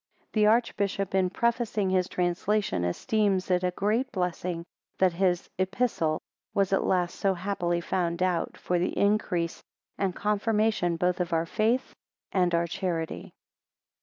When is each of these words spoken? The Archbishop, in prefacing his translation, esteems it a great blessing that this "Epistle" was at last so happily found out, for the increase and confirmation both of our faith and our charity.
The 0.33 0.47
Archbishop, 0.47 1.13
in 1.13 1.29
prefacing 1.29 1.91
his 1.91 2.09
translation, 2.09 2.83
esteems 2.83 3.51
it 3.51 3.63
a 3.63 3.69
great 3.69 4.11
blessing 4.11 4.65
that 4.97 5.11
this 5.19 5.47
"Epistle" 5.59 6.23
was 6.55 6.73
at 6.73 6.83
last 6.83 7.17
so 7.19 7.35
happily 7.35 7.81
found 7.81 8.23
out, 8.23 8.57
for 8.57 8.79
the 8.79 8.97
increase 8.97 9.61
and 9.99 10.15
confirmation 10.15 10.95
both 10.97 11.19
of 11.19 11.33
our 11.33 11.45
faith 11.45 11.93
and 12.31 12.55
our 12.55 12.65
charity. 12.65 13.35